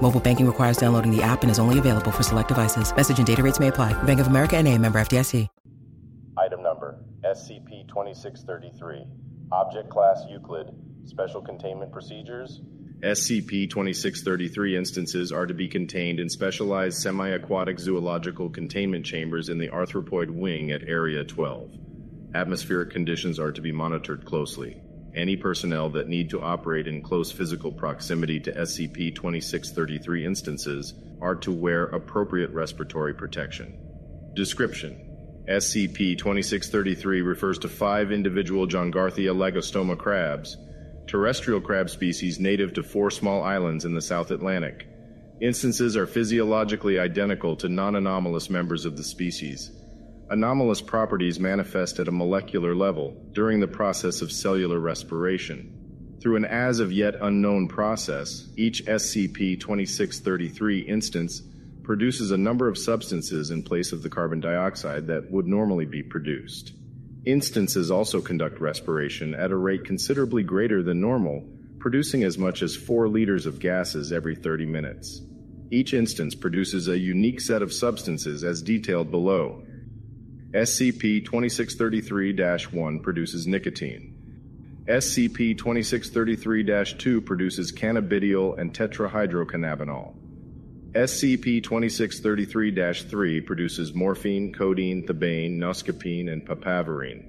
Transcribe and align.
Mobile 0.00 0.20
banking 0.20 0.46
requires 0.46 0.76
downloading 0.76 1.14
the 1.14 1.22
app 1.22 1.42
and 1.42 1.50
is 1.50 1.58
only 1.58 1.78
available 1.78 2.10
for 2.10 2.22
select 2.22 2.48
devices. 2.48 2.94
Message 2.94 3.18
and 3.18 3.26
data 3.26 3.42
rates 3.42 3.60
may 3.60 3.68
apply. 3.68 3.92
Bank 4.02 4.20
of 4.20 4.26
America 4.26 4.56
and 4.56 4.68
a 4.68 4.76
member 4.76 5.00
FDIC. 5.00 5.46
Item 6.38 6.62
number 6.62 6.98
SCP-2633. 7.24 9.06
Object 9.52 9.90
Class 9.90 10.24
Euclid. 10.30 10.70
Special 11.04 11.42
Containment 11.42 11.92
Procedures. 11.92 12.60
SCP-2633 13.00 14.76
instances 14.76 15.32
are 15.32 15.46
to 15.46 15.54
be 15.54 15.68
contained 15.68 16.20
in 16.20 16.28
specialized 16.28 16.98
semi-aquatic 16.98 17.80
zoological 17.80 18.50
containment 18.50 19.06
chambers 19.06 19.48
in 19.48 19.58
the 19.58 19.68
arthropoid 19.68 20.30
wing 20.30 20.70
at 20.70 20.82
Area 20.86 21.24
12. 21.24 21.70
Atmospheric 22.34 22.90
conditions 22.90 23.38
are 23.38 23.52
to 23.52 23.60
be 23.60 23.72
monitored 23.72 24.24
closely. 24.24 24.80
Any 25.14 25.36
personnel 25.36 25.90
that 25.90 26.08
need 26.08 26.30
to 26.30 26.40
operate 26.40 26.86
in 26.86 27.02
close 27.02 27.32
physical 27.32 27.72
proximity 27.72 28.38
to 28.40 28.52
SCP 28.52 29.14
2633 29.14 30.24
instances 30.24 30.94
are 31.20 31.34
to 31.36 31.52
wear 31.52 31.84
appropriate 31.86 32.50
respiratory 32.50 33.14
protection. 33.14 33.76
Description 34.34 35.44
SCP 35.48 36.16
2633 36.16 37.22
refers 37.22 37.58
to 37.58 37.68
five 37.68 38.12
individual 38.12 38.68
Johngarthia 38.68 39.34
lagostoma 39.34 39.98
crabs, 39.98 40.56
terrestrial 41.08 41.60
crab 41.60 41.90
species 41.90 42.38
native 42.38 42.72
to 42.74 42.84
four 42.84 43.10
small 43.10 43.42
islands 43.42 43.84
in 43.84 43.94
the 43.94 44.00
South 44.00 44.30
Atlantic. 44.30 44.86
Instances 45.40 45.96
are 45.96 46.06
physiologically 46.06 47.00
identical 47.00 47.56
to 47.56 47.68
non 47.68 47.96
anomalous 47.96 48.48
members 48.48 48.84
of 48.84 48.96
the 48.96 49.02
species. 49.02 49.72
Anomalous 50.30 50.80
properties 50.80 51.40
manifest 51.40 51.98
at 51.98 52.06
a 52.06 52.12
molecular 52.12 52.72
level 52.72 53.20
during 53.32 53.58
the 53.58 53.66
process 53.66 54.22
of 54.22 54.30
cellular 54.30 54.78
respiration. 54.78 55.76
Through 56.22 56.36
an 56.36 56.44
as 56.44 56.78
of 56.78 56.92
yet 56.92 57.16
unknown 57.20 57.66
process, 57.66 58.46
each 58.56 58.84
SCP 58.84 59.58
2633 59.58 60.82
instance 60.82 61.42
produces 61.82 62.30
a 62.30 62.36
number 62.36 62.68
of 62.68 62.78
substances 62.78 63.50
in 63.50 63.64
place 63.64 63.90
of 63.90 64.04
the 64.04 64.08
carbon 64.08 64.38
dioxide 64.38 65.08
that 65.08 65.28
would 65.32 65.48
normally 65.48 65.84
be 65.84 66.04
produced. 66.04 66.74
Instances 67.24 67.90
also 67.90 68.20
conduct 68.20 68.60
respiration 68.60 69.34
at 69.34 69.50
a 69.50 69.56
rate 69.56 69.84
considerably 69.84 70.44
greater 70.44 70.80
than 70.80 71.00
normal, 71.00 71.44
producing 71.80 72.22
as 72.22 72.38
much 72.38 72.62
as 72.62 72.76
4 72.76 73.08
liters 73.08 73.46
of 73.46 73.58
gases 73.58 74.12
every 74.12 74.36
30 74.36 74.64
minutes. 74.66 75.22
Each 75.72 75.92
instance 75.92 76.36
produces 76.36 76.86
a 76.86 76.96
unique 76.96 77.40
set 77.40 77.62
of 77.62 77.72
substances 77.72 78.44
as 78.44 78.62
detailed 78.62 79.10
below, 79.10 79.64
SCP 80.52 81.24
2633 81.24 82.76
1 82.76 83.00
produces 83.00 83.46
nicotine. 83.46 84.16
SCP 84.88 85.56
2633 85.56 86.98
2 86.98 87.20
produces 87.20 87.70
cannabidiol 87.70 88.58
and 88.58 88.74
tetrahydrocannabinol. 88.74 90.12
SCP 90.92 91.62
2633 91.62 92.92
3 93.08 93.40
produces 93.42 93.94
morphine, 93.94 94.52
codeine, 94.52 95.06
thebaine, 95.06 95.56
noscapine, 95.56 96.28
and 96.32 96.44
papaverine. 96.44 97.22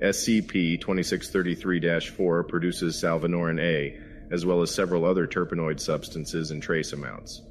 SCP 0.00 0.80
2633 0.80 2.00
4 2.10 2.44
produces 2.44 2.94
salvinorin 2.94 3.60
A, 3.60 3.98
as 4.32 4.46
well 4.46 4.62
as 4.62 4.72
several 4.72 5.04
other 5.04 5.26
terpenoid 5.26 5.80
substances 5.80 6.52
in 6.52 6.60
trace 6.60 6.92
amounts. 6.92 7.42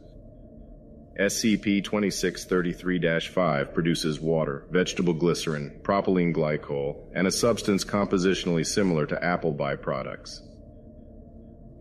SCP 1.20 1.84
2633 1.84 3.20
5 3.28 3.74
produces 3.74 4.20
water, 4.20 4.66
vegetable 4.72 5.14
glycerin, 5.14 5.80
propylene 5.84 6.34
glycol, 6.34 7.04
and 7.14 7.28
a 7.28 7.32
substance 7.32 7.84
compositionally 7.84 8.66
similar 8.66 9.06
to 9.06 9.24
apple 9.24 9.54
byproducts. 9.54 10.40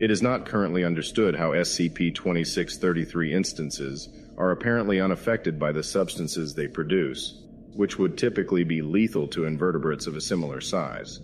It 0.00 0.10
is 0.10 0.20
not 0.20 0.46
currently 0.46 0.82
understood 0.82 1.36
how 1.36 1.52
SCP 1.52 2.14
2633 2.14 3.32
instances 3.32 4.08
are 4.36 4.50
apparently 4.50 5.00
unaffected 5.00 5.60
by 5.60 5.72
the 5.72 5.82
substances 5.82 6.54
they 6.54 6.66
produce, 6.66 7.40
which 7.74 7.98
would 7.98 8.18
typically 8.18 8.64
be 8.64 8.82
lethal 8.82 9.28
to 9.28 9.44
invertebrates 9.44 10.06
of 10.06 10.16
a 10.16 10.20
similar 10.20 10.60
size. 10.60 11.20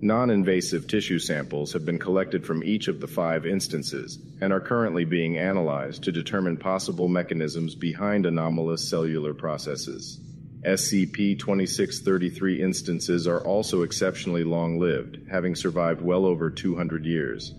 Non 0.00 0.30
invasive 0.30 0.86
tissue 0.86 1.18
samples 1.18 1.72
have 1.72 1.84
been 1.84 1.98
collected 1.98 2.46
from 2.46 2.62
each 2.62 2.86
of 2.86 3.00
the 3.00 3.08
five 3.08 3.44
instances 3.44 4.20
and 4.40 4.52
are 4.52 4.60
currently 4.60 5.04
being 5.04 5.36
analyzed 5.36 6.04
to 6.04 6.12
determine 6.12 6.56
possible 6.56 7.08
mechanisms 7.08 7.74
behind 7.74 8.24
anomalous 8.24 8.88
cellular 8.88 9.34
processes. 9.34 10.20
SCP 10.64 11.36
2633 11.36 12.62
instances 12.62 13.26
are 13.26 13.44
also 13.44 13.82
exceptionally 13.82 14.44
long 14.44 14.78
lived, 14.78 15.18
having 15.28 15.56
survived 15.56 16.00
well 16.00 16.24
over 16.26 16.48
200 16.48 17.04
years. 17.04 17.52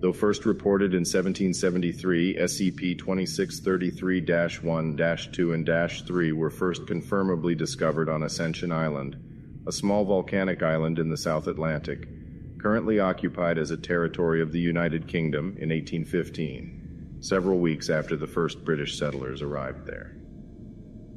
Though 0.00 0.12
first 0.12 0.44
reported 0.44 0.92
in 0.92 1.00
1773, 1.00 2.36
SCP 2.36 2.98
2633 2.98 4.20
1 4.62 4.96
2 5.32 5.52
and 5.54 5.70
3 6.06 6.32
were 6.32 6.50
first 6.50 6.86
confirmably 6.86 7.54
discovered 7.54 8.10
on 8.10 8.22
Ascension 8.22 8.70
Island 8.70 9.16
a 9.66 9.72
small 9.72 10.04
volcanic 10.04 10.62
island 10.62 10.98
in 10.98 11.08
the 11.08 11.16
South 11.16 11.48
Atlantic, 11.48 12.06
currently 12.58 13.00
occupied 13.00 13.58
as 13.58 13.70
a 13.70 13.76
territory 13.76 14.40
of 14.40 14.52
the 14.52 14.60
United 14.60 15.08
Kingdom 15.08 15.56
in 15.58 15.70
1815, 15.70 17.18
several 17.20 17.58
weeks 17.58 17.90
after 17.90 18.16
the 18.16 18.26
first 18.26 18.64
British 18.64 18.96
settlers 18.96 19.42
arrived 19.42 19.84
there. 19.84 20.16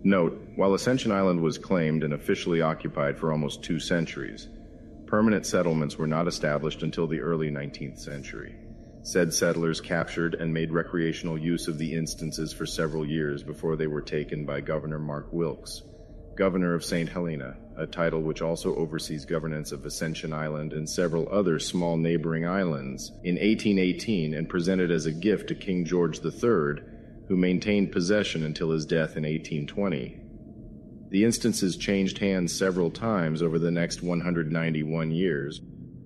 Note, 0.04 0.42
while 0.56 0.74
Ascension 0.74 1.12
Island 1.12 1.42
was 1.42 1.58
claimed 1.58 2.04
and 2.04 2.14
officially 2.14 2.62
occupied 2.62 3.20
for 3.20 3.32
almost 3.32 3.64
two 3.64 3.80
centuries, 3.80 4.48
permanent 5.06 5.46
settlements 5.46 5.98
were 5.98 6.08
not 6.08 6.28
established 6.28 6.82
until 6.84 7.06
the 7.06 7.20
early 7.20 7.50
19th 7.50 8.00
century. 8.00 8.56
Said 9.04 9.34
settlers 9.34 9.80
captured 9.80 10.36
and 10.36 10.54
made 10.54 10.72
recreational 10.72 11.38
use 11.38 11.68
of 11.68 11.78
the 11.78 11.94
instances 11.94 12.52
for 12.52 12.66
several 12.66 13.06
years 13.06 13.44
before 13.44 13.76
they 13.76 13.88
were 13.88 14.02
taken 14.02 14.46
by 14.46 14.62
Governor 14.62 15.00
Mark 15.00 15.32
Wilks, 15.32 15.84
Governor 16.36 16.74
of 16.74 16.86
St. 16.86 17.10
Helena, 17.10 17.58
a 17.80 17.88
title 17.88 18.22
which 18.22 18.42
also 18.42 18.76
oversees 18.76 19.26
governance 19.26 19.72
of 19.72 19.86
Ascension 19.86 20.34
Island 20.34 20.74
and 20.74 20.88
several 20.90 21.28
other 21.32 21.60
small 21.60 21.98
neighboring 21.98 22.46
islands, 22.46 23.10
in 23.24 23.36
1818 23.36 24.34
and 24.34 24.50
presented 24.50 24.92
as 24.92 25.06
a 25.06 25.12
gift 25.12 25.48
to 25.48 25.56
King 25.56 25.86
George 25.86 26.20
III, 26.24 26.84
who 27.28 27.38
maintained 27.38 27.92
possession 27.92 28.44
until 28.44 28.72
his 28.72 28.86
death 28.86 29.16
in 29.16 29.24
1820. 29.24 30.20
The 31.10 31.24
instances 31.24 31.78
changed 31.78 32.18
hands 32.18 32.56
several 32.56 32.92
times 32.92 33.42
over 33.42 33.58
the 33.58 33.72
next 33.72 34.04
191 34.04 35.12
years, 35.12 35.62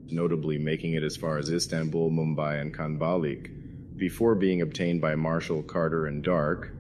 notably 0.08 0.58
making 0.58 0.94
it 0.94 1.04
as 1.04 1.18
far 1.18 1.38
as 1.38 1.50
Istanbul, 1.50 2.12
Mumbai, 2.12 2.62
and 2.62 2.74
Khanbaliq, 2.74 3.98
before 3.98 4.36
being 4.36 4.62
obtained 4.62 5.02
by 5.02 5.16
Marshall, 5.16 5.64
Carter, 5.64 6.06
and 6.06 6.24
Dark, 6.24 6.72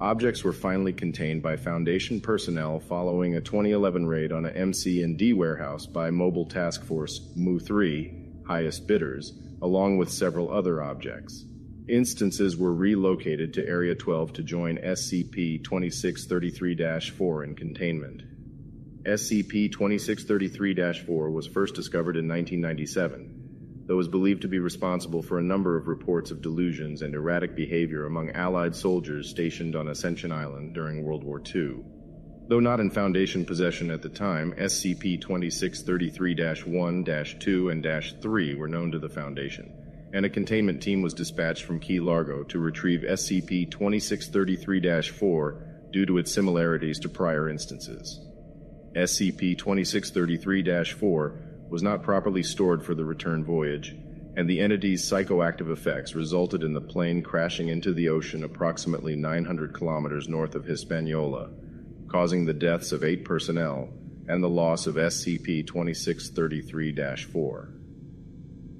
Objects 0.00 0.44
were 0.44 0.52
finally 0.52 0.92
contained 0.92 1.42
by 1.42 1.56
Foundation 1.56 2.20
personnel 2.20 2.78
following 2.78 3.34
a 3.34 3.40
2011 3.40 4.06
raid 4.06 4.30
on 4.30 4.46
a 4.46 4.50
MC&D 4.50 5.32
warehouse 5.32 5.86
by 5.86 6.08
Mobile 6.08 6.46
Task 6.46 6.84
Force 6.84 7.32
MU3, 7.36 8.46
highest 8.46 8.86
bidders, 8.86 9.32
along 9.60 9.98
with 9.98 10.08
several 10.08 10.52
other 10.52 10.80
objects. 10.84 11.44
Instances 11.88 12.56
were 12.56 12.72
relocated 12.72 13.52
to 13.54 13.66
Area 13.66 13.96
12 13.96 14.34
to 14.34 14.42
join 14.44 14.76
SCP 14.78 15.64
2633 15.64 17.10
4 17.10 17.44
in 17.44 17.56
containment. 17.56 18.22
SCP 19.02 19.72
2633 19.72 20.92
4 21.06 21.30
was 21.30 21.48
first 21.48 21.74
discovered 21.74 22.16
in 22.16 22.28
1997 22.28 23.37
though 23.88 23.98
is 23.98 24.06
believed 24.06 24.42
to 24.42 24.48
be 24.48 24.58
responsible 24.58 25.22
for 25.22 25.38
a 25.38 25.42
number 25.42 25.76
of 25.76 25.88
reports 25.88 26.30
of 26.30 26.42
delusions 26.42 27.00
and 27.00 27.14
erratic 27.14 27.56
behavior 27.56 28.04
among 28.04 28.30
Allied 28.30 28.76
soldiers 28.76 29.30
stationed 29.30 29.74
on 29.74 29.88
Ascension 29.88 30.30
Island 30.30 30.74
during 30.74 31.02
World 31.02 31.24
War 31.24 31.42
II. 31.54 31.78
Though 32.48 32.60
not 32.60 32.80
in 32.80 32.90
Foundation 32.90 33.46
possession 33.46 33.90
at 33.90 34.02
the 34.02 34.10
time, 34.10 34.52
SCP 34.58 35.20
2633 35.20 36.70
1 36.70 37.04
2 37.40 37.68
and 37.70 38.22
3 38.22 38.54
were 38.56 38.68
known 38.68 38.92
to 38.92 38.98
the 38.98 39.08
Foundation, 39.08 39.72
and 40.12 40.26
a 40.26 40.30
containment 40.30 40.82
team 40.82 41.00
was 41.00 41.14
dispatched 41.14 41.64
from 41.64 41.80
Key 41.80 42.00
Largo 42.00 42.42
to 42.44 42.58
retrieve 42.58 43.00
SCP 43.00 43.70
2633 43.70 45.02
4 45.02 45.88
due 45.92 46.04
to 46.04 46.18
its 46.18 46.32
similarities 46.32 46.98
to 47.00 47.08
prior 47.08 47.48
instances. 47.48 48.20
SCP 48.94 49.56
2633 49.56 50.84
4 50.92 51.47
was 51.68 51.82
not 51.82 52.02
properly 52.02 52.42
stored 52.42 52.82
for 52.82 52.94
the 52.94 53.04
return 53.04 53.44
voyage, 53.44 53.94
and 54.36 54.48
the 54.48 54.60
entity's 54.60 55.08
psychoactive 55.08 55.70
effects 55.70 56.14
resulted 56.14 56.62
in 56.62 56.72
the 56.72 56.80
plane 56.80 57.22
crashing 57.22 57.68
into 57.68 57.92
the 57.92 58.08
ocean 58.08 58.44
approximately 58.44 59.16
900 59.16 59.74
kilometers 59.74 60.28
north 60.28 60.54
of 60.54 60.64
Hispaniola, 60.64 61.50
causing 62.08 62.44
the 62.44 62.54
deaths 62.54 62.92
of 62.92 63.04
eight 63.04 63.24
personnel 63.24 63.88
and 64.28 64.42
the 64.42 64.48
loss 64.48 64.86
of 64.86 64.94
SCP 64.94 65.66
2633 65.66 66.94
4. 67.24 67.68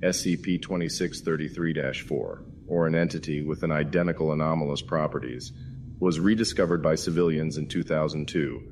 SCP 0.03 0.63
2633 0.63 1.93
4, 2.07 2.45
or 2.69 2.87
an 2.87 2.95
entity 2.95 3.43
with 3.43 3.63
an 3.63 3.73
identical 3.73 4.33
anomalous 4.33 4.83
properties, 4.83 5.53
was 5.99 6.21
rediscovered 6.21 6.83
by 6.83 6.95
civilians 6.95 7.57
in 7.57 7.67
2002 7.67 8.63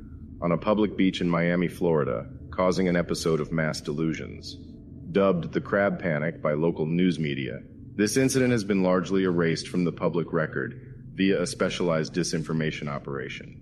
on 0.40 0.52
a 0.52 0.58
public 0.58 0.96
beach 0.96 1.20
in 1.20 1.28
Miami, 1.28 1.66
Florida, 1.66 2.28
causing 2.56 2.88
an 2.88 2.96
episode 2.96 3.38
of 3.38 3.52
mass 3.52 3.82
delusions. 3.82 4.54
Dubbed 5.12 5.52
the 5.52 5.60
Crab 5.60 6.00
Panic 6.00 6.40
by 6.40 6.54
local 6.54 6.86
news 6.86 7.18
media, 7.18 7.60
this 7.94 8.16
incident 8.16 8.52
has 8.52 8.64
been 8.64 8.82
largely 8.82 9.24
erased 9.24 9.68
from 9.68 9.84
the 9.84 9.92
public 9.92 10.32
record 10.32 11.10
via 11.12 11.42
a 11.42 11.46
specialized 11.46 12.14
disinformation 12.14 12.88
operation. 12.88 13.60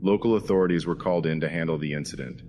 Local 0.00 0.36
authorities 0.36 0.86
were 0.86 0.94
called 0.94 1.26
in 1.26 1.40
to 1.40 1.48
handle 1.48 1.78
the 1.78 1.94
incident, 1.94 2.42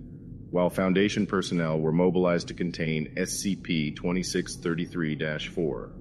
while 0.50 0.70
Foundation 0.70 1.26
personnel 1.26 1.80
were 1.80 1.92
mobilized 1.92 2.48
to 2.48 2.54
contain 2.54 3.12
SCP 3.16 3.96
2633 3.96 5.48
4. 5.48 5.92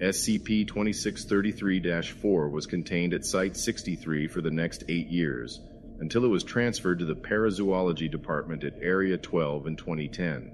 SCP 0.00 0.66
2633 0.66 2.02
4 2.02 2.48
was 2.48 2.66
contained 2.66 3.14
at 3.14 3.24
Site 3.24 3.56
63 3.56 4.26
for 4.26 4.40
the 4.40 4.50
next 4.50 4.82
eight 4.88 5.06
years, 5.06 5.60
until 6.02 6.24
it 6.24 6.28
was 6.28 6.42
transferred 6.42 6.98
to 6.98 7.04
the 7.04 7.14
Parazoology 7.14 8.10
Department 8.10 8.64
at 8.64 8.74
Area 8.82 9.16
12 9.16 9.68
in 9.68 9.76
2010. 9.76 10.50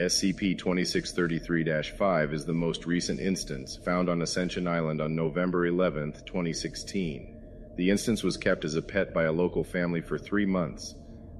SCP 0.00 0.56
2633 0.56 1.82
5 1.98 2.32
is 2.32 2.46
the 2.46 2.54
most 2.54 2.86
recent 2.86 3.20
instance, 3.20 3.78
found 3.84 4.08
on 4.08 4.22
Ascension 4.22 4.66
Island 4.66 5.02
on 5.02 5.14
November 5.14 5.66
11, 5.66 6.14
2016. 6.24 7.36
The 7.76 7.90
instance 7.90 8.22
was 8.22 8.38
kept 8.38 8.64
as 8.64 8.74
a 8.74 8.80
pet 8.80 9.12
by 9.12 9.24
a 9.24 9.32
local 9.32 9.62
family 9.64 10.00
for 10.00 10.16
three 10.16 10.46
months 10.46 10.94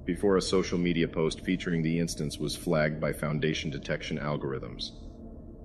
before 0.04 0.36
a 0.36 0.42
social 0.42 0.76
media 0.76 1.08
post 1.08 1.40
featuring 1.40 1.82
the 1.82 1.98
instance 1.98 2.36
was 2.36 2.54
flagged 2.54 3.00
by 3.00 3.14
Foundation 3.14 3.70
detection 3.70 4.18
algorithms. 4.18 4.90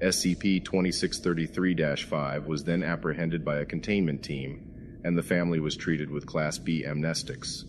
SCP 0.01 0.63
2633 0.63 1.95
5 2.03 2.45
was 2.45 2.63
then 2.63 2.83
apprehended 2.83 3.43
by 3.43 3.57
a 3.57 3.65
containment 3.65 4.23
team, 4.23 4.66
and 5.03 5.17
the 5.17 5.23
family 5.23 5.59
was 5.59 5.75
treated 5.75 6.09
with 6.09 6.25
Class 6.25 6.57
B 6.57 6.83
amnestics. 6.87 7.63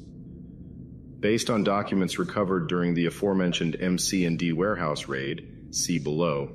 Based 1.21 1.51
on 1.51 1.65
documents 1.65 2.19
recovered 2.19 2.69
during 2.69 2.95
the 2.95 3.07
aforementioned 3.07 3.77
MC&D 3.81 4.53
warehouse 4.53 5.09
raid, 5.09 5.75
see 5.75 5.99
below, 5.99 6.53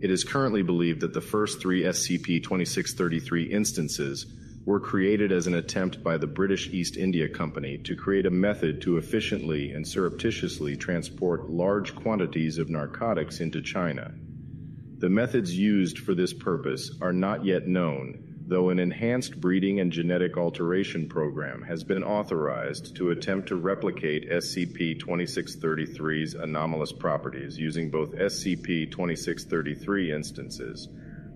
it 0.00 0.10
is 0.10 0.24
currently 0.24 0.62
believed 0.62 1.00
that 1.00 1.14
the 1.14 1.20
first 1.20 1.60
three 1.60 1.82
SCP-2633 1.82 3.50
instances 3.50 4.26
were 4.64 4.80
created 4.80 5.32
as 5.32 5.46
an 5.46 5.54
attempt 5.54 6.02
by 6.02 6.16
the 6.16 6.26
British 6.26 6.68
East 6.68 6.96
India 6.96 7.28
Company 7.28 7.78
to 7.78 7.96
create 7.96 8.26
a 8.26 8.30
method 8.30 8.82
to 8.82 8.96
efficiently 8.96 9.72
and 9.72 9.86
surreptitiously 9.86 10.76
transport 10.76 11.50
large 11.50 11.94
quantities 11.94 12.58
of 12.58 12.68
narcotics 12.68 13.40
into 13.40 13.60
China. 13.60 14.12
The 14.98 15.08
methods 15.10 15.56
used 15.56 15.98
for 15.98 16.14
this 16.14 16.32
purpose 16.32 16.92
are 17.00 17.12
not 17.12 17.44
yet 17.44 17.66
known, 17.66 18.31
though 18.46 18.70
an 18.70 18.78
enhanced 18.78 19.40
breeding 19.40 19.80
and 19.80 19.92
genetic 19.92 20.36
alteration 20.36 21.08
program 21.08 21.62
has 21.62 21.84
been 21.84 22.02
authorized 22.02 22.96
to 22.96 23.10
attempt 23.10 23.48
to 23.48 23.56
replicate 23.56 24.30
SCP 24.30 25.00
2633's 25.00 26.34
anomalous 26.34 26.92
properties 26.92 27.58
using 27.58 27.90
both 27.90 28.12
SCP 28.12 28.90
2633 28.90 30.12
instances 30.12 30.88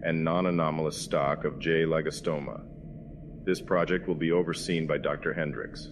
and 0.03 0.25
non 0.25 0.47
anomalous 0.47 0.97
stock 0.97 1.45
of 1.45 1.59
J. 1.59 1.85
lagostoma. 1.85 2.63
This 3.45 3.61
project 3.61 4.09
will 4.09 4.15
be 4.15 4.33
overseen 4.33 4.87
by 4.87 4.99
Dr. 4.99 5.33
Hendricks. 5.33 5.89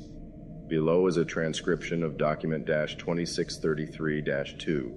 Below 0.69 1.07
is 1.07 1.17
a 1.17 1.25
transcription 1.25 2.03
of 2.03 2.19
document 2.19 2.67
2633 2.67 4.23
2, 4.59 4.97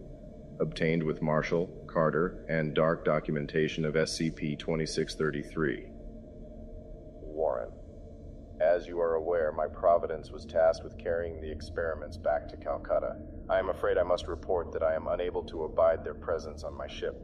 obtained 0.59 1.03
with 1.03 1.21
Marshall, 1.21 1.85
Carter, 1.87 2.45
and 2.49 2.73
Dark 2.73 3.05
documentation 3.05 3.85
of 3.85 3.93
SCP 3.93 4.57
2633. 4.57 5.96
As 8.77 8.87
you 8.87 8.99
are 8.99 9.15
aware, 9.15 9.51
my 9.51 9.65
Providence 9.65 10.31
was 10.31 10.45
tasked 10.45 10.83
with 10.83 10.99
carrying 10.99 11.41
the 11.41 11.49
experiments 11.49 12.15
back 12.15 12.47
to 12.47 12.57
Calcutta. 12.57 13.15
I 13.49 13.57
am 13.57 13.69
afraid 13.69 13.97
I 13.97 14.03
must 14.03 14.27
report 14.27 14.71
that 14.71 14.83
I 14.83 14.93
am 14.93 15.07
unable 15.07 15.41
to 15.45 15.63
abide 15.63 16.03
their 16.03 16.13
presence 16.13 16.63
on 16.63 16.77
my 16.77 16.85
ship. 16.85 17.15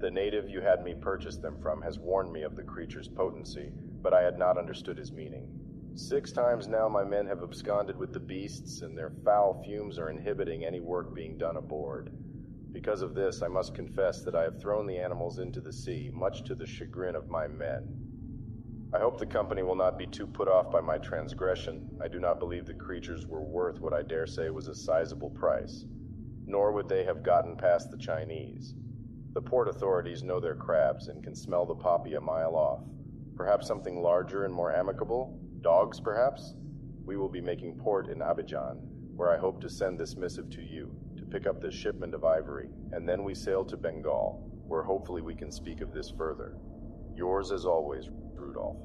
The 0.00 0.10
native 0.10 0.48
you 0.48 0.60
had 0.60 0.82
me 0.82 0.96
purchase 1.00 1.36
them 1.36 1.56
from 1.62 1.82
has 1.82 2.00
warned 2.00 2.32
me 2.32 2.42
of 2.42 2.56
the 2.56 2.64
creature's 2.64 3.06
potency, 3.06 3.70
but 4.02 4.12
I 4.12 4.22
had 4.22 4.40
not 4.40 4.58
understood 4.58 4.98
his 4.98 5.12
meaning. 5.12 5.46
Six 5.94 6.32
times 6.32 6.66
now 6.66 6.88
my 6.88 7.04
men 7.04 7.28
have 7.28 7.44
absconded 7.44 7.96
with 7.96 8.12
the 8.12 8.18
beasts, 8.18 8.82
and 8.82 8.98
their 8.98 9.12
foul 9.24 9.62
fumes 9.64 10.00
are 10.00 10.10
inhibiting 10.10 10.64
any 10.64 10.80
work 10.80 11.14
being 11.14 11.38
done 11.38 11.58
aboard. 11.58 12.10
Because 12.72 13.02
of 13.02 13.14
this, 13.14 13.40
I 13.40 13.46
must 13.46 13.72
confess 13.72 14.24
that 14.24 14.34
I 14.34 14.42
have 14.42 14.60
thrown 14.60 14.88
the 14.88 14.98
animals 14.98 15.38
into 15.38 15.60
the 15.60 15.72
sea, 15.72 16.10
much 16.12 16.42
to 16.46 16.56
the 16.56 16.66
chagrin 16.66 17.14
of 17.14 17.30
my 17.30 17.46
men. 17.46 18.07
I 18.90 18.98
hope 18.98 19.18
the 19.18 19.26
company 19.26 19.62
will 19.62 19.74
not 19.74 19.98
be 19.98 20.06
too 20.06 20.26
put 20.26 20.48
off 20.48 20.70
by 20.70 20.80
my 20.80 20.96
transgression. 20.96 21.90
I 22.02 22.08
do 22.08 22.18
not 22.18 22.38
believe 22.38 22.64
the 22.64 22.72
creatures 22.72 23.26
were 23.26 23.42
worth 23.42 23.80
what 23.80 23.92
I 23.92 24.00
dare 24.00 24.26
say 24.26 24.48
was 24.48 24.66
a 24.66 24.74
sizable 24.74 25.28
price. 25.28 25.84
Nor 26.46 26.72
would 26.72 26.88
they 26.88 27.04
have 27.04 27.22
gotten 27.22 27.54
past 27.54 27.90
the 27.90 27.98
Chinese. 27.98 28.74
The 29.34 29.42
port 29.42 29.68
authorities 29.68 30.22
know 30.22 30.40
their 30.40 30.54
crabs 30.54 31.08
and 31.08 31.22
can 31.22 31.34
smell 31.34 31.66
the 31.66 31.74
poppy 31.74 32.14
a 32.14 32.20
mile 32.20 32.56
off. 32.56 32.80
Perhaps 33.36 33.66
something 33.66 34.00
larger 34.00 34.46
and 34.46 34.54
more 34.54 34.74
amicable? 34.74 35.38
Dogs, 35.60 36.00
perhaps? 36.00 36.54
We 37.04 37.18
will 37.18 37.28
be 37.28 37.42
making 37.42 37.76
port 37.76 38.08
in 38.08 38.20
Abidjan, 38.20 38.78
where 39.14 39.30
I 39.30 39.38
hope 39.38 39.60
to 39.60 39.68
send 39.68 39.98
this 39.98 40.16
missive 40.16 40.48
to 40.50 40.62
you, 40.62 40.90
to 41.18 41.26
pick 41.26 41.46
up 41.46 41.60
this 41.60 41.74
shipment 41.74 42.14
of 42.14 42.24
ivory, 42.24 42.70
and 42.92 43.06
then 43.06 43.22
we 43.22 43.34
sail 43.34 43.66
to 43.66 43.76
Bengal, 43.76 44.50
where 44.66 44.82
hopefully 44.82 45.20
we 45.20 45.34
can 45.34 45.52
speak 45.52 45.82
of 45.82 45.92
this 45.92 46.10
further. 46.10 46.56
Yours 47.18 47.50
as 47.50 47.64
always, 47.64 48.08
Rudolph. 48.36 48.76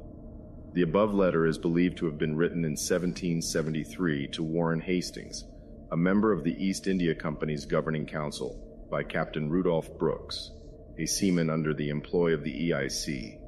The 0.73 0.81
above 0.81 1.13
letter 1.13 1.45
is 1.45 1.59
believed 1.59 1.99
to 1.99 2.07
have 2.07 2.17
been 2.17 2.35
written 2.35 2.65
in 2.65 2.71
1773 2.71 4.29
to 4.29 4.41
Warren 4.41 4.81
Hastings, 4.81 5.45
a 5.91 5.97
member 5.97 6.33
of 6.33 6.43
the 6.43 6.55
East 6.57 6.87
India 6.87 7.13
Company's 7.13 7.67
governing 7.67 8.07
council, 8.07 8.87
by 8.89 9.03
Captain 9.03 9.51
Rudolph 9.51 9.99
Brooks, 9.99 10.49
a 10.97 11.05
seaman 11.05 11.51
under 11.51 11.75
the 11.75 11.89
employ 11.89 12.33
of 12.33 12.43
the 12.43 12.71
EIC, 12.71 13.39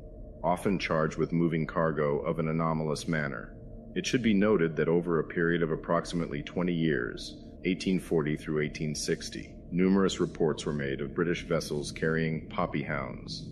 often 0.44 0.78
charged 0.78 1.18
with 1.18 1.34
moving 1.34 1.66
cargo 1.66 2.20
of 2.20 2.38
an 2.38 2.48
anomalous 2.48 3.08
manner. 3.08 3.58
It 3.96 4.06
should 4.06 4.22
be 4.22 4.36
noted 4.36 4.76
that 4.76 4.88
over 4.88 5.18
a 5.18 5.24
period 5.24 5.64
of 5.64 5.72
approximately 5.72 6.44
20 6.44 6.72
years, 6.72 7.38
1840 7.64 8.38
through 8.38 8.58
1860, 8.58 9.56
numerous 9.72 10.20
reports 10.20 10.64
were 10.64 10.74
made 10.74 11.02
of 11.02 11.16
British 11.16 11.42
vessels 11.42 11.92
carrying 11.92 12.48
poppy 12.50 12.84
hounds, 12.84 13.50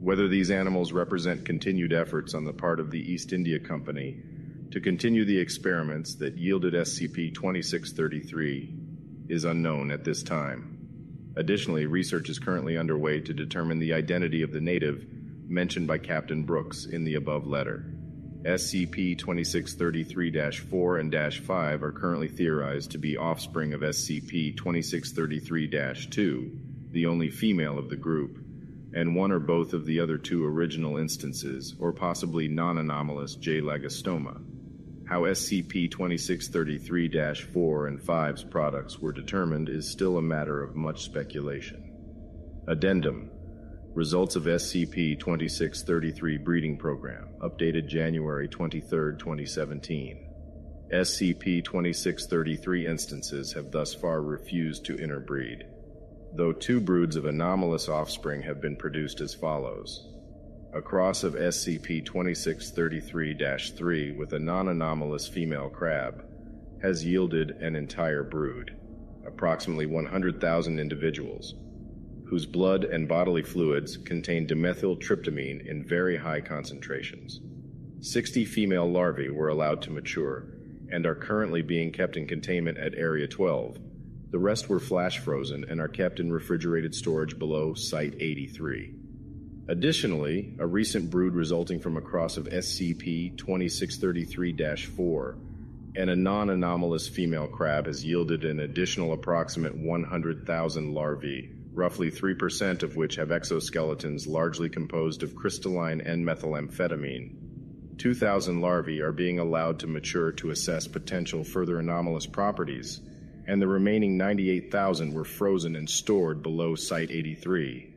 whether 0.00 0.28
these 0.28 0.50
animals 0.50 0.92
represent 0.92 1.44
continued 1.44 1.92
efforts 1.92 2.32
on 2.32 2.44
the 2.44 2.52
part 2.52 2.80
of 2.80 2.90
the 2.90 3.12
East 3.12 3.34
India 3.34 3.58
Company 3.58 4.22
to 4.70 4.80
continue 4.80 5.26
the 5.26 5.38
experiments 5.38 6.14
that 6.14 6.38
yielded 6.38 6.72
SCP 6.72 7.34
2633 7.34 8.74
is 9.28 9.44
unknown 9.44 9.90
at 9.90 10.04
this 10.04 10.22
time. 10.22 10.78
Additionally, 11.36 11.84
research 11.84 12.30
is 12.30 12.38
currently 12.38 12.78
underway 12.78 13.20
to 13.20 13.34
determine 13.34 13.78
the 13.78 13.92
identity 13.92 14.42
of 14.42 14.52
the 14.52 14.60
native 14.60 15.06
mentioned 15.46 15.86
by 15.86 15.98
Captain 15.98 16.44
Brooks 16.44 16.86
in 16.86 17.04
the 17.04 17.16
above 17.16 17.46
letter. 17.46 17.84
SCP 18.42 19.18
2633 19.18 20.50
4 20.50 20.96
and 20.96 21.14
5 21.34 21.82
are 21.82 21.92
currently 21.92 22.28
theorized 22.28 22.92
to 22.92 22.98
be 22.98 23.18
offspring 23.18 23.74
of 23.74 23.82
SCP 23.82 24.56
2633 24.56 25.68
2, 26.10 26.58
the 26.90 27.04
only 27.04 27.28
female 27.28 27.78
of 27.78 27.90
the 27.90 27.96
group 27.96 28.38
and 28.94 29.14
one 29.14 29.30
or 29.30 29.38
both 29.38 29.72
of 29.72 29.86
the 29.86 30.00
other 30.00 30.18
two 30.18 30.44
original 30.44 30.96
instances, 30.96 31.74
or 31.78 31.92
possibly 31.92 32.48
non 32.48 32.78
anomalous 32.78 33.36
J. 33.36 33.60
lagostoma. 33.60 34.42
How 35.08 35.22
SCP 35.22 35.90
2633 35.90 37.34
4 37.52 37.86
and 37.86 38.00
5's 38.00 38.44
products 38.44 38.98
were 38.98 39.12
determined 39.12 39.68
is 39.68 39.88
still 39.88 40.18
a 40.18 40.22
matter 40.22 40.62
of 40.62 40.76
much 40.76 41.02
speculation. 41.02 41.92
Addendum 42.68 43.30
Results 43.94 44.36
of 44.36 44.44
SCP 44.44 45.18
2633 45.18 46.38
Breeding 46.38 46.76
Program, 46.76 47.28
updated 47.40 47.88
January 47.88 48.46
23, 48.46 49.16
2017. 49.18 50.28
SCP 50.92 51.64
2633 51.64 52.86
instances 52.86 53.52
have 53.52 53.72
thus 53.72 53.92
far 53.92 54.22
refused 54.22 54.84
to 54.84 54.96
interbreed 54.96 55.64
though 56.32 56.52
two 56.52 56.80
broods 56.80 57.16
of 57.16 57.24
anomalous 57.24 57.88
offspring 57.88 58.42
have 58.42 58.60
been 58.60 58.76
produced 58.76 59.20
as 59.20 59.34
follows. 59.34 60.08
A 60.72 60.80
cross 60.80 61.24
of 61.24 61.34
SCP 61.34 62.04
2633 62.04 63.76
3 63.76 64.12
with 64.12 64.32
a 64.32 64.38
non 64.38 64.68
anomalous 64.68 65.26
female 65.26 65.68
crab 65.68 66.24
has 66.80 67.04
yielded 67.04 67.50
an 67.60 67.74
entire 67.74 68.22
brood, 68.22 68.76
approximately 69.26 69.86
100,000 69.86 70.78
individuals, 70.78 71.54
whose 72.26 72.46
blood 72.46 72.84
and 72.84 73.08
bodily 73.08 73.42
fluids 73.42 73.96
contain 73.96 74.46
dimethyltryptamine 74.46 75.66
in 75.66 75.84
very 75.84 76.16
high 76.16 76.40
concentrations. 76.40 77.40
60 78.00 78.44
female 78.44 78.90
larvae 78.90 79.28
were 79.28 79.48
allowed 79.48 79.82
to 79.82 79.90
mature, 79.90 80.46
and 80.92 81.04
are 81.04 81.14
currently 81.14 81.62
being 81.62 81.92
kept 81.92 82.16
in 82.16 82.26
containment 82.26 82.78
at 82.78 82.94
Area 82.94 83.26
12. 83.26 83.78
The 84.30 84.38
rest 84.38 84.68
were 84.68 84.78
flash 84.78 85.18
frozen 85.18 85.64
and 85.68 85.80
are 85.80 85.88
kept 85.88 86.20
in 86.20 86.32
refrigerated 86.32 86.94
storage 86.94 87.38
below 87.38 87.74
Site 87.74 88.14
83. 88.20 88.94
Additionally, 89.68 90.54
a 90.58 90.66
recent 90.66 91.10
brood 91.10 91.34
resulting 91.34 91.80
from 91.80 91.96
a 91.96 92.00
cross 92.00 92.36
of 92.36 92.46
SCP 92.46 93.36
2633 93.36 94.86
4 94.86 95.36
and 95.96 96.10
a 96.10 96.16
non 96.16 96.50
anomalous 96.50 97.08
female 97.08 97.48
crab 97.48 97.86
has 97.86 98.04
yielded 98.04 98.44
an 98.44 98.60
additional 98.60 99.12
approximate 99.12 99.76
100,000 99.76 100.94
larvae, 100.94 101.50
roughly 101.72 102.10
3% 102.10 102.82
of 102.82 102.96
which 102.96 103.16
have 103.16 103.28
exoskeletons 103.28 104.28
largely 104.28 104.68
composed 104.68 105.22
of 105.22 105.34
crystalline 105.34 106.00
N 106.00 106.24
methylamphetamine. 106.24 107.98
2,000 107.98 108.60
larvae 108.60 109.00
are 109.00 109.12
being 109.12 109.38
allowed 109.38 109.80
to 109.80 109.86
mature 109.86 110.32
to 110.32 110.50
assess 110.50 110.86
potential 110.86 111.44
further 111.44 111.78
anomalous 111.78 112.26
properties, 112.26 113.00
and 113.50 113.60
the 113.60 113.66
remaining 113.66 114.16
98,000 114.16 115.12
were 115.12 115.24
frozen 115.24 115.74
and 115.74 115.90
stored 115.90 116.40
below 116.40 116.76
Site 116.76 117.10
83. 117.10 117.89